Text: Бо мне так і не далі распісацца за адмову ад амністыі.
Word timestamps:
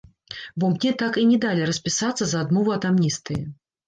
Бо 0.61 0.69
мне 0.69 0.93
так 1.01 1.19
і 1.23 1.25
не 1.31 1.37
далі 1.43 1.67
распісацца 1.71 2.23
за 2.31 2.41
адмову 2.47 2.73
ад 2.77 2.89
амністыі. 2.91 3.39